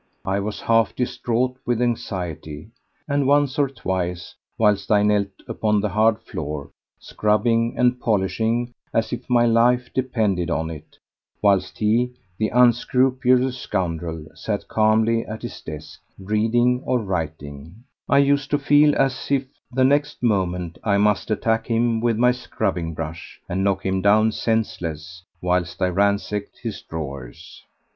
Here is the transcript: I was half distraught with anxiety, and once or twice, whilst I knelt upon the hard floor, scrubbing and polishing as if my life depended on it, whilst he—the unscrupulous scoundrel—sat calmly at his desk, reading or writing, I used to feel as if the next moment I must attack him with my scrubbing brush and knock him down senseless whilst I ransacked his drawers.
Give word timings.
I 0.25 0.39
was 0.39 0.61
half 0.61 0.95
distraught 0.95 1.57
with 1.63 1.79
anxiety, 1.79 2.71
and 3.07 3.27
once 3.27 3.59
or 3.59 3.69
twice, 3.69 4.33
whilst 4.57 4.91
I 4.91 5.03
knelt 5.03 5.27
upon 5.47 5.79
the 5.79 5.89
hard 5.89 6.19
floor, 6.23 6.71
scrubbing 6.99 7.75
and 7.77 7.99
polishing 7.99 8.73
as 8.95 9.13
if 9.13 9.29
my 9.29 9.45
life 9.45 9.93
depended 9.93 10.49
on 10.49 10.71
it, 10.71 10.97
whilst 11.43 11.77
he—the 11.77 12.47
unscrupulous 12.49 13.59
scoundrel—sat 13.59 14.67
calmly 14.67 15.23
at 15.23 15.43
his 15.43 15.61
desk, 15.61 16.01
reading 16.17 16.81
or 16.83 16.97
writing, 16.97 17.83
I 18.09 18.17
used 18.17 18.49
to 18.49 18.57
feel 18.57 18.95
as 18.95 19.29
if 19.29 19.45
the 19.71 19.83
next 19.85 20.23
moment 20.23 20.79
I 20.83 20.97
must 20.97 21.29
attack 21.29 21.67
him 21.67 21.99
with 22.01 22.17
my 22.17 22.31
scrubbing 22.31 22.95
brush 22.95 23.39
and 23.47 23.63
knock 23.63 23.85
him 23.85 24.01
down 24.01 24.31
senseless 24.31 25.23
whilst 25.43 25.79
I 25.79 25.89
ransacked 25.89 26.57
his 26.63 26.81
drawers. 26.81 27.61